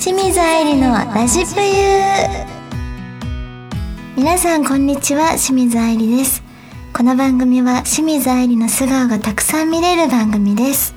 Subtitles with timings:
[0.00, 1.66] 清水愛理のラジプユ
[4.16, 5.32] 皆さんこんにちは。
[5.32, 6.42] 清水愛理です。
[6.94, 10.94] この番組は清水愛理の素顔がたくさん見れる番組です。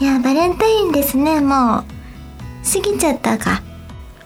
[0.00, 1.84] いやバレンタインですねもう。
[2.72, 3.60] 過ぎちゃったか。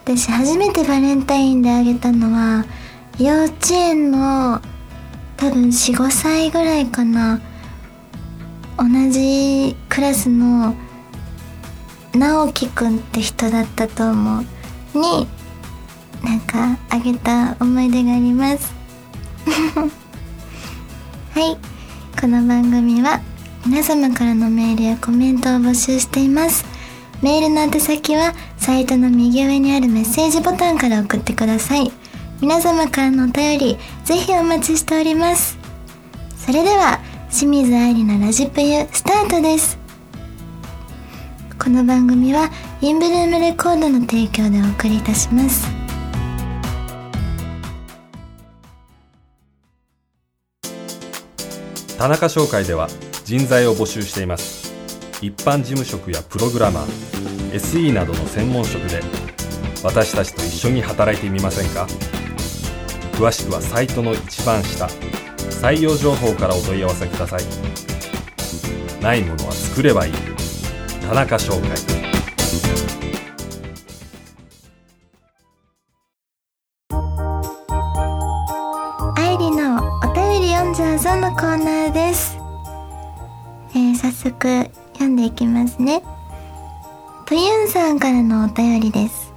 [0.04, 2.64] 私初めてバレンタインであげたのは
[3.18, 4.61] 幼稚園の
[5.36, 7.40] 多分45歳ぐらいかな。
[8.79, 10.76] 同じクラスの
[12.14, 14.44] 直樹くんって人だったと思う。
[14.98, 15.26] に
[16.22, 18.72] なんかあげた思い出があります。
[21.35, 21.57] はい。
[22.21, 23.21] この番組は
[23.66, 26.64] 皆様からのメールやコメントを募集しています。
[27.22, 31.90] メールの宛先はサイトの右上にあるメッセージボタンから送ってください。
[32.41, 35.58] 皆様からのお便りぜひお待ちしております。
[36.36, 39.81] それでは清水愛理のラジプユスタートです。
[41.62, 45.64] この番組はインブルームレコードの提供でお送りいたします。
[51.96, 52.88] 田中商会では
[53.24, 54.74] 人材を募集しています。
[55.20, 59.00] 一般事務職やプログラマー SE などの専門職で
[59.84, 61.86] 私たちと一緒に働いてみませんか？
[63.12, 67.42] 詳しくはサイトの一番下採用情報からお問い合わせください。
[69.00, 70.31] ないものは作ればいい。
[71.08, 71.61] 田中商会。
[79.17, 82.36] 愛理のお便り読んじゃうぞのコーナーです、
[83.75, 86.03] えー、早速読んでいきますね。
[87.27, 89.33] とゆんさんからのお便りです。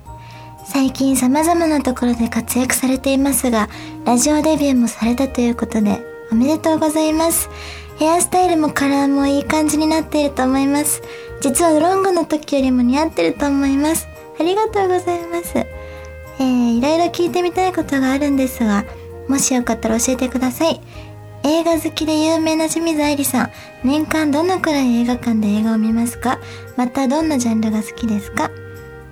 [0.66, 3.70] 最近様々なところで活躍されていますが
[4.04, 7.50] ラジオデビューもされたということでおめでとうございます。
[7.98, 11.02] ヘアスタイルもカラーもいい感じになっていると思います。
[11.42, 14.08] 実はロングの時よりも似合ってると思います。
[14.40, 15.58] ありがとうございます。
[15.58, 18.84] えー、いろいろ聞いてみたいことがあるんですが
[19.30, 20.82] もしよかったら教えてください。
[21.44, 23.52] 映画好きで有名な清水愛理さん。
[23.84, 26.40] 年間どのくらい映画館で映画を見ますか？
[26.76, 28.50] またどんなジャンルが好きですか？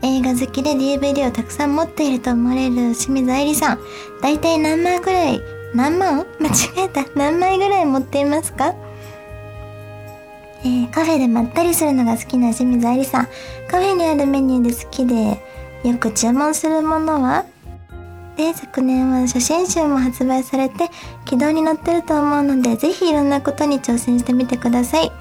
[0.02, 3.80] 映画好きで DVD をたくさん持っていると思われる清水愛理さん。
[4.22, 5.42] 大体何枚くらい
[5.74, 6.26] 何万？
[6.40, 7.06] 間違えた。
[7.16, 8.76] 何枚ぐらい持っていますか？
[10.64, 13.28] えー、カフェでまったりするのが好きな清水愛理さん。
[13.68, 15.42] カフェにあるメニューで好きで
[15.84, 17.46] よく注文するものは？
[18.38, 20.90] で昨年は写真集も発売されて
[21.26, 25.12] 軌道に乗ってると思うのでぜひいろんなことに挑戦してみてください。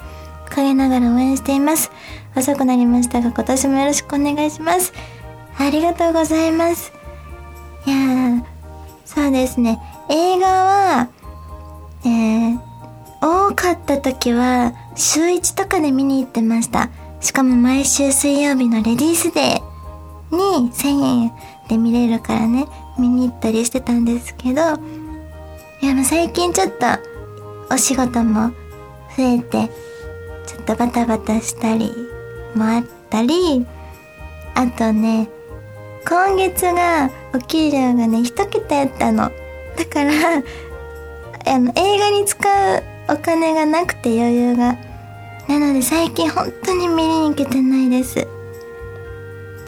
[0.49, 1.91] 陰ながら応援しています。
[2.37, 4.93] 遅くなりましたが今年もよろしくお願いします。
[5.59, 6.93] ありがとうございます。
[7.87, 8.45] いやー
[9.05, 9.79] そうですね。
[10.13, 11.09] 映画は
[12.05, 12.59] えー、
[13.21, 16.91] 多かった時は週1とかで見に行ってました。
[17.23, 20.89] しかも毎週水曜日のレディースデーに1000
[21.25, 21.33] 円
[21.69, 22.67] で見れるからね
[22.99, 26.87] 見に行ったりしてたんですけどいやもう最近ちょっと
[27.73, 28.51] お仕事も
[29.17, 29.69] 増えて
[30.47, 31.93] ちょっとバタバタしたり
[32.57, 33.65] もあったり
[34.55, 35.29] あとね
[36.07, 39.31] 今月がお給料がね一桁やったの。
[39.77, 40.13] だから
[41.47, 42.39] あの映画に使
[42.77, 44.77] うお金がなくて余裕が。
[45.49, 48.27] なので最近本当に見に行けてないです。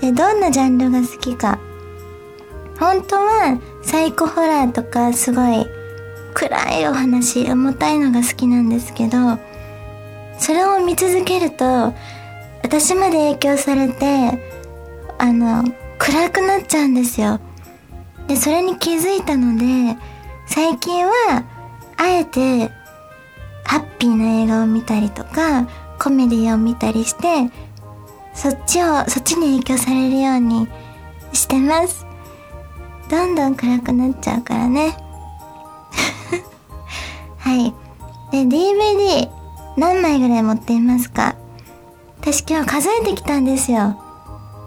[0.00, 1.58] でどんなジャンルが好きか。
[2.78, 5.66] 本当はサイコホラーとかすごい
[6.34, 9.38] 暗いお話重たいのが好きなんですけど
[10.38, 11.94] それを見続けると
[12.62, 14.42] 私まで影響されて
[15.18, 15.64] あの
[15.98, 17.38] 暗くなっちゃうんですよ。
[18.28, 19.96] でそれに気づいたので
[20.46, 21.44] 最近は
[21.96, 22.70] あえて
[23.64, 25.66] ハッピーな映画を見たりとか
[25.98, 27.50] コメディを見たりして
[28.34, 30.68] そっちをそっちに影響されるように
[31.32, 32.04] してます。
[33.10, 34.96] どんどん暗くなっちゃうからね。
[37.38, 37.72] はい。
[38.32, 39.28] で DVD
[39.76, 41.36] 何枚ぐらい持っていますか？
[42.20, 43.96] 私今日数えてきたんですよ。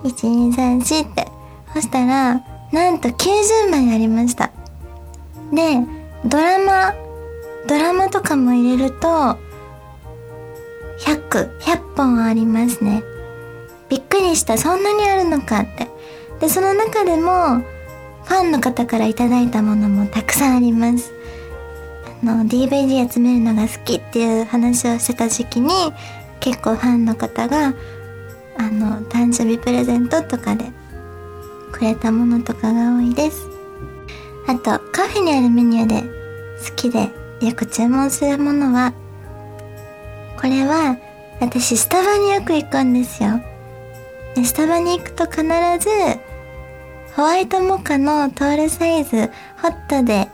[0.03, 1.27] 1234って。
[1.73, 2.41] そしたら
[2.71, 4.51] なんと90枚ありました
[5.53, 5.79] で
[6.25, 6.93] ドラマ
[7.67, 9.37] ドラマとかも入れると
[10.99, 13.03] 100、100本ありますね。
[13.89, 14.57] びっくりした。
[14.57, 15.87] そんなにあるのかって。
[16.39, 17.61] で、その中でも、
[18.25, 21.13] ファンの方からいただいたものもたくさんあります。
[22.23, 25.71] あの、DVD 集めるのが好きっていう話をしてた時期に、
[26.39, 27.73] 結構ファンの方が、
[28.57, 30.65] あの、誕生日プレゼントとかで
[31.71, 33.47] くれたものとかが多いです。
[34.47, 36.01] あと、カフェにあるメニューで
[36.67, 37.09] 好きで
[37.41, 38.93] よく注文するものは、
[40.39, 40.97] これは
[41.39, 43.39] 私スタバによく行くんですよ。
[44.35, 45.89] でスタバに行くと必ず
[47.15, 50.27] ホワイトモカのトールサイズホットで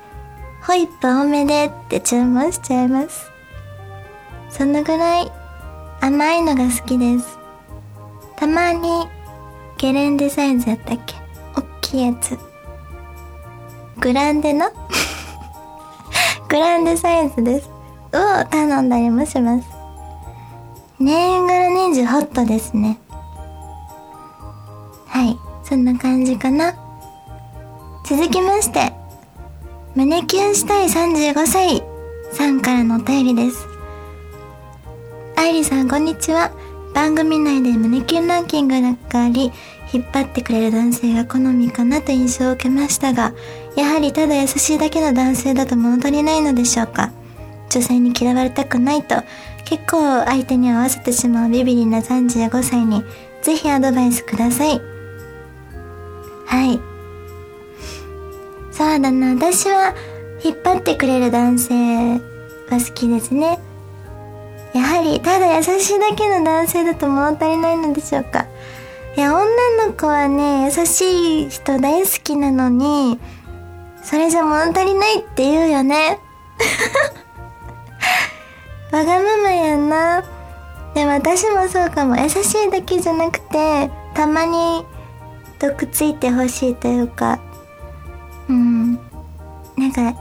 [0.62, 3.32] ホイップ多めでって注文しちゃいます
[4.50, 5.32] そのぐらい
[6.02, 7.40] 甘いのが好きです
[8.36, 9.08] たまに
[9.78, 11.23] ゲレンデサイズやったっけ？
[11.94, 12.40] おっきいやつ
[14.00, 14.66] グランデの？
[16.50, 17.70] グランデサイズです。
[17.70, 19.68] を頼んだりもします。
[21.00, 22.98] 年がら年中ホットですね。
[25.06, 25.38] はい。
[25.64, 26.74] そんな感じかな。
[28.06, 28.92] 続きまして。
[29.94, 31.84] 胸キュンしたい35歳
[32.32, 33.68] さんからのお便りです。
[35.36, 36.50] 愛理さんこんにちは。
[36.96, 38.90] 番組内で胸キュンランキングが
[39.20, 39.52] あり
[39.94, 43.34] 引っ張ってくれる男性が好みかなと印象を受けましたが
[43.76, 47.12] やはりただ優しいだけの男性だと物足りないのでしょうか？
[47.70, 49.16] 女性に嫌われたくないと
[49.66, 53.04] 結構相手に合わせてしまうビビリな35歳に
[53.42, 54.82] ぜひアドバイスください。
[56.46, 56.80] はい。
[58.72, 59.34] そうだな。
[59.36, 59.94] 私は
[60.44, 61.74] 引っ張ってくれる男性
[62.14, 62.20] は
[62.70, 63.60] 好きですね。
[64.74, 68.48] やはりただ優しいだけの男性だと物足りないのでしょうか？
[69.16, 73.20] いや女の子はね優しい人大好きなのに
[74.04, 76.20] それじゃ物足りないって言うよね。
[78.92, 80.24] わがままやんな。
[80.94, 82.18] でも私もそうかも。
[82.18, 84.86] 優しいだけじゃなくてたまに
[85.58, 87.40] 毒ついてほしいというか。
[88.50, 88.96] うん。
[89.78, 90.14] なんか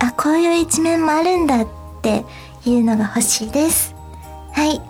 [0.00, 1.66] あこういう一面もあるんだっ
[2.02, 2.24] て
[2.64, 3.94] いうのが欲しいです。
[4.52, 4.80] はい。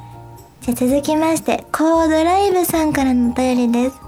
[0.61, 3.99] じゃ続きましてコードライブさんからのお便りです。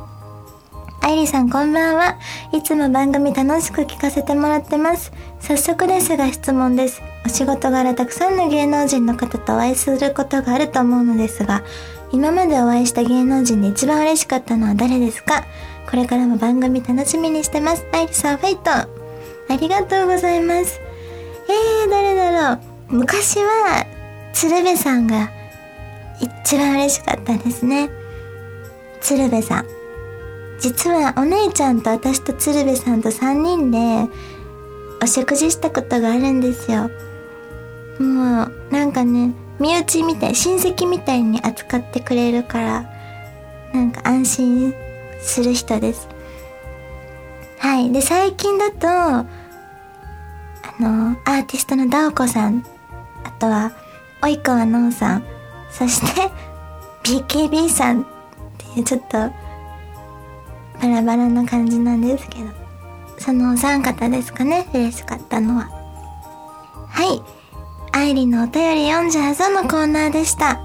[1.00, 2.19] 愛理さんこんばんは。
[2.52, 5.12] いつも番組楽しく聞かせてもらってます。
[5.40, 7.00] 早速ですが質問です。
[7.25, 11.62] お仕事柄たくさんの芸能人の方とお会いすることがあると思うのですが
[12.12, 15.44] 今までお会いした芸能人で一番嬉しかったのは誰ですか？
[15.90, 17.87] これからも番組楽しみにしてます。
[17.93, 18.70] 愛理さんファイト。
[18.70, 18.88] あ
[19.58, 20.81] りがとうございます。
[21.49, 22.60] えー、誰だろ
[22.90, 22.96] う。
[22.96, 23.87] 昔は
[24.34, 25.31] 鶴瓶さんが
[26.23, 27.91] 一番嬉しかったですね。
[29.01, 29.67] 鶴瓶さん。
[30.61, 34.09] 実はお姉ちゃんと私と鶴瓶さんと3人で
[35.03, 36.89] お食事したことがあるんですよ。
[37.99, 42.91] もうなんかね身内みたい親戚みたいに扱ってくれるから
[43.75, 44.75] なんか安心
[45.21, 46.09] する人です。
[47.59, 47.91] はい。
[47.93, 49.27] で最近だとあ
[50.79, 52.65] のアーティストのダオコさん
[53.25, 53.73] あとは
[54.21, 55.31] 及川奈緒さん
[55.73, 56.31] そして
[57.03, 58.05] BKB さんっ
[58.75, 62.63] ていうちょっとバラバラな感じなんですけど
[63.19, 65.71] そのお三方ですかね嬉しかったのは。
[66.89, 67.23] はい。
[67.93, 70.61] 愛理のお便り読んじゃうぞのコーナーでした。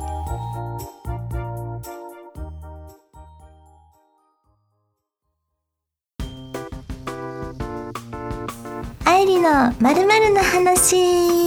[9.06, 11.47] 愛理のまるまるの話。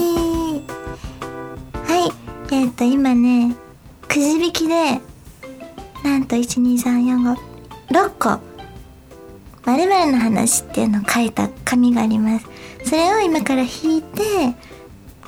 [2.52, 3.54] えっ、と今ね
[4.08, 5.00] くじ引きで
[6.02, 7.36] なんと12345
[7.90, 8.40] 6個
[9.64, 12.46] まるの話っていうのを書いた紙があります。
[12.84, 14.22] それを今から引いて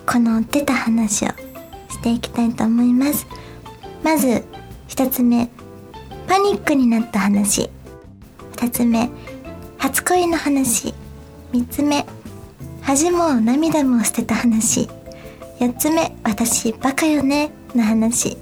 [0.06, 1.28] この出た話を
[1.90, 3.26] していきたいと思います。
[4.02, 4.44] まず
[4.88, 5.48] 1つ目
[6.26, 7.70] パニックになった話。
[8.56, 9.10] 2つ目
[9.78, 10.94] 初恋の話。
[11.52, 12.04] 3つ目
[12.80, 14.88] 恥も涙も捨てた話。
[15.62, 18.36] 4つ目私バカよねの話。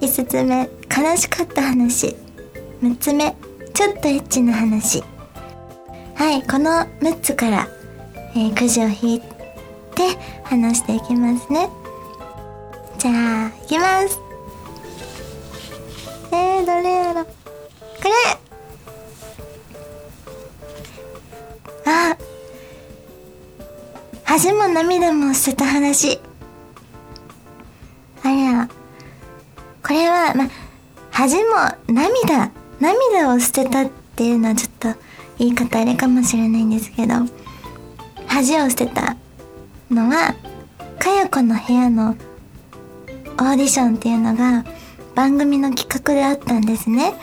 [0.00, 2.14] 5つ目悲しかった話。
[2.80, 3.34] 6つ目
[3.74, 5.02] ちょっとエッチな話。
[6.14, 7.66] はいこの6つから、
[8.36, 9.26] えー、くじを引いて
[10.44, 11.68] 話していきますね。
[12.96, 14.20] じゃあいきます。
[16.30, 17.24] えー、どれやろ。
[17.24, 17.30] こ
[18.04, 18.10] れ。
[21.90, 22.16] あ
[24.22, 26.20] 恥も涙も捨てた話。
[31.22, 31.42] 恥も
[31.86, 32.50] 涙
[32.80, 35.00] 涙を捨てたっていうのはちょっと
[35.38, 37.14] 言い方あれかもしれないんですけど
[38.26, 39.16] 恥を捨てた
[39.88, 40.34] のは
[40.98, 44.64] かや子の部屋のオーディションっていうのが
[45.14, 47.14] 番組の企画であったんですね。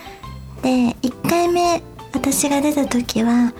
[0.61, 3.51] で1回目私が出た時は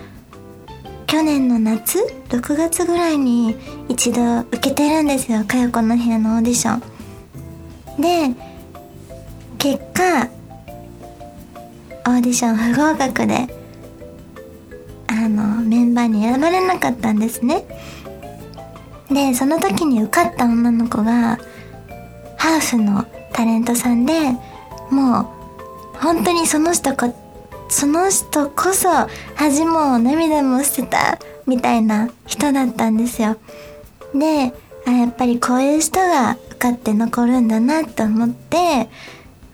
[1.06, 1.98] 去年の夏
[2.30, 3.56] 6月ぐらいに
[3.90, 5.44] 一度受けてるんですよ。
[5.44, 8.00] かや子の部屋のオーディション。
[8.00, 8.49] で
[9.60, 10.26] 結果
[12.06, 13.46] オーディション 不合格で
[15.06, 17.64] あのメンバーに選ばれなかったんですね。
[19.10, 21.38] でその時に受かった女の子が
[22.38, 24.14] ハーフのタレントさんで
[24.90, 25.26] もう
[26.00, 27.12] 本当にその人こ
[27.68, 28.88] その人こそ
[29.34, 33.36] 恥も涙も捨てたみたいな人だったんですよ。
[34.14, 34.54] で
[34.86, 38.88] あやっぱりこういう人が受かって残るんだなと思って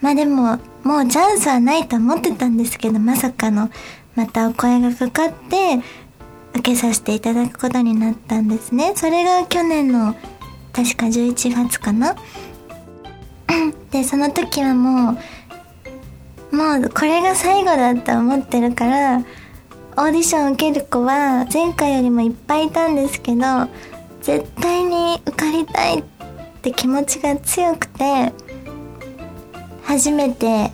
[0.01, 3.71] まあでももうチャンスはないと思ってたんですけどまさかの。
[4.17, 5.79] またお声がかかって
[6.55, 8.95] 受けさせていただくことになったんですね。
[8.97, 10.15] それが去年の
[10.73, 12.17] 確か11月かな。
[13.93, 15.19] でその時はも
[16.53, 23.43] うもうこれが最後だと思ってるからオーディション受ける子は前回よりもいっぱいいたんですけど
[24.23, 26.05] 絶対に受かりたいっ
[26.63, 28.33] て気持ちが強くて
[29.87, 30.71] 初めて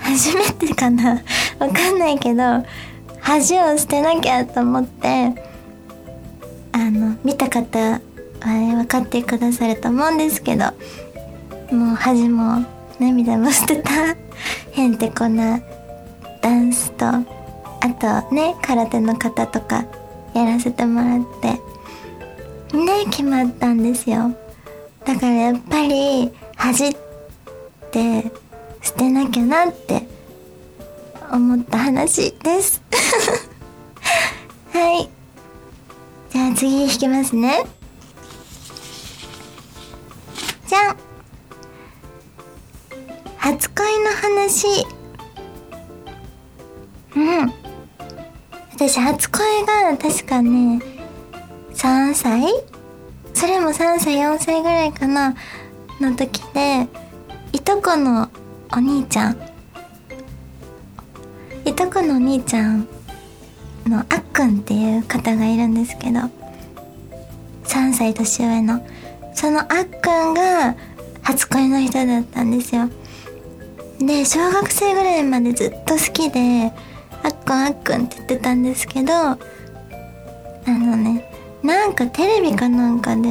[0.00, 1.22] 初めてかな？
[1.58, 2.42] わかんないけど
[3.20, 5.08] 恥を捨てなきゃと思って
[6.72, 8.00] あの見た方は
[8.40, 10.64] 分かってくださると思うんですけど
[11.70, 12.64] もう恥も
[12.98, 13.90] 涙も捨てた
[14.72, 15.60] へんてこな
[16.40, 17.24] ダンスとあ
[18.28, 19.84] とね空手の方とか
[20.34, 21.52] やらせてもらって
[22.76, 24.34] ね決まったんですよ。
[25.04, 26.96] だからやっぱり恥っ
[27.92, 28.32] て
[28.80, 30.06] 捨てなきゃなって
[31.30, 32.82] 思った話です。
[34.72, 35.10] はい。
[36.30, 37.64] じゃあ次弾きますね。
[40.66, 40.96] じゃん。
[43.36, 44.86] 初恋の話。
[47.14, 47.52] うん。
[48.72, 50.80] 私初恋が確かね
[51.74, 52.42] 3歳？
[53.34, 55.34] それも3歳4歳ぐらいかな？
[56.00, 56.88] の時で
[57.52, 58.28] いとこの
[58.72, 59.36] お兄ちゃん。
[61.64, 62.88] いとこのお兄ちゃん
[63.86, 66.20] のあっくんっていう方がいるんですけど
[67.64, 68.84] 3歳年上の。
[69.34, 70.74] そのあっくんが
[71.22, 72.88] 初恋の人だったんですよ。
[73.98, 76.72] で小学生ぐらいまでずっと好きで
[77.22, 79.38] あっくんあっくんって言ってたんですけどあ
[80.66, 81.30] のね
[81.62, 83.28] なんかテレビかなんかで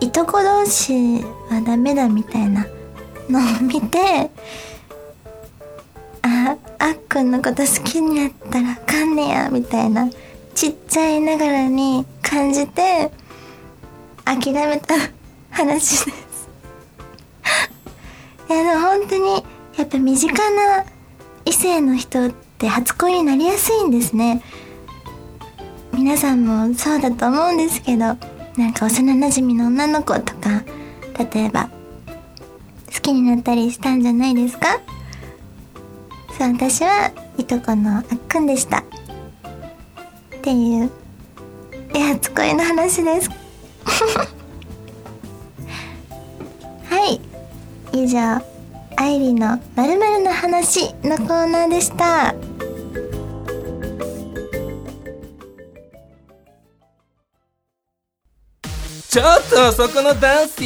[0.00, 2.66] いとこ同士はダメだみたいな
[3.30, 4.30] のを見て
[6.22, 10.08] ああっくんのこと好きになったらあかんねやみたいな
[10.54, 13.10] ちっちゃいながらに感じて
[14.24, 14.94] 諦めた
[15.50, 16.48] 話です。
[18.48, 19.44] いやでも本当に
[19.76, 20.84] やっぱ身近な
[21.44, 24.42] 異性の人って初恋になりやすいんですね。
[25.92, 28.16] 皆さんもそうだと思うんですけど
[28.56, 30.62] なんか幼なじみの女の子とか
[31.32, 31.68] 例えば
[33.00, 34.78] 好きになったりしたんじゃないですか？
[36.38, 38.80] そう私はいとこのあっくんでした。
[38.80, 38.82] っ
[40.42, 40.90] ていう
[41.94, 43.30] 初恋の話です。
[46.90, 47.18] はい。
[47.92, 48.20] 以上
[48.96, 52.34] アイリのまるの話のコーナーでした。
[59.08, 60.62] ちょっとそこのダンス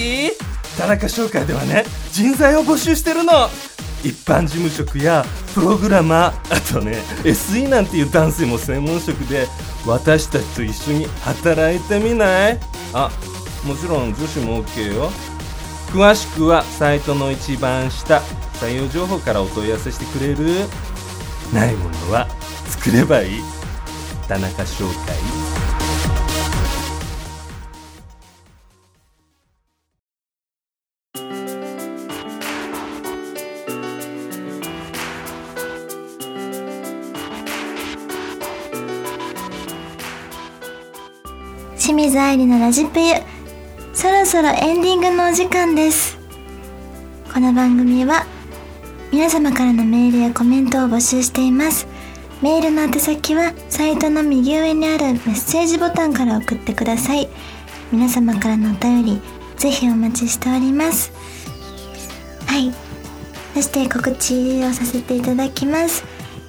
[0.77, 3.33] 田中商会ではね人材を募集してるの。
[4.03, 9.47] 一般事務職やプログラマーあとね SE なんていうダンスも専門職で
[9.87, 12.61] 私たちと一緒に働いてみない？
[12.93, 13.11] あ
[13.65, 15.11] もちろん女子も OK よ。
[15.91, 18.21] 詳しくはサイトの一番下
[18.55, 20.67] 採用情報からお問い合わせしてくれる？
[21.55, 22.27] ないものは
[22.67, 23.43] 作ればいい。
[24.29, 25.64] 田中商会。
[41.85, 43.13] 清水愛理のラジプユ。
[43.93, 46.17] そろそろエンディングのお時間です。
[47.31, 48.25] この番組は
[49.13, 51.87] 皆様からのメールやコメントを募集しています。
[52.41, 57.29] メールの宛先はサイトの右上にあるメッセージボタンから送ってください。
[57.93, 59.21] 皆様からのお便り
[59.59, 61.13] ぜひお待ちしております。
[62.47, 62.73] はい。
[63.53, 66.03] そして告知をさせていただきます、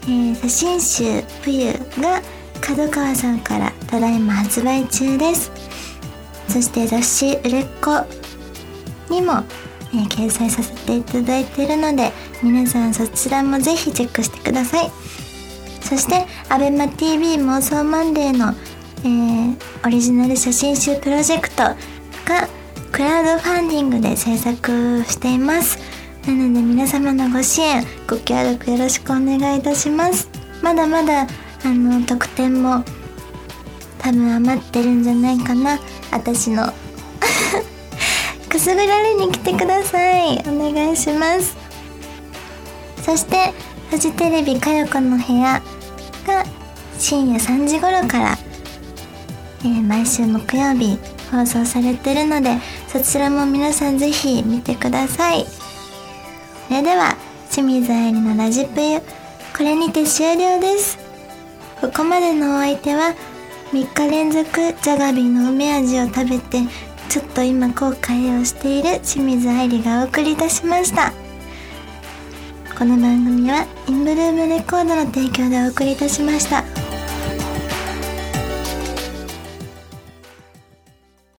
[0.04, 2.22] えー、写真集「冬」が
[2.62, 5.52] 角川さんからただいま発売中です。
[6.48, 8.06] そして雑誌「売れっ子」
[9.10, 9.44] にも、
[9.94, 14.92] えー、掲載させていただいているので皆さんそちらもぜひチェックしてください。
[15.82, 18.54] そして ABEMATV 妄想マンデーの、
[19.04, 21.76] えー、オリジナル写真集プロジェクトが
[22.92, 25.78] クラウドファンディングで制作しています。
[26.26, 30.28] なので皆様のご支援ご協力よろしくお願いいたします。
[30.64, 31.28] まだまだ
[31.66, 32.84] あの特典も
[33.98, 35.80] 多分余ってるんじゃないかな。
[36.12, 36.72] 私の。
[38.48, 40.44] くすぐられに来てください。
[40.48, 41.58] お願いします。
[43.04, 43.52] そして
[43.90, 45.60] フジテレビ「かよこの部屋」
[46.28, 46.46] が
[47.00, 48.38] 深夜3時頃から、
[49.64, 51.00] えー毎週木曜日
[51.32, 52.58] 放送されてるので
[52.88, 55.48] そちらも皆さんぜひ見てください。
[56.68, 57.16] それでは
[57.50, 59.02] 清水愛理のラジプユ
[59.58, 61.05] これにて終了です。
[61.82, 63.14] ここまでのお相手は
[63.72, 66.62] 3日連続ジャガビーの梅味を食べて
[67.10, 71.14] ちょっと今後悔をしている清水愛理がお送りいたしました
[72.78, 76.85] この番組はインブルームレコードの提供でお送りいたしました。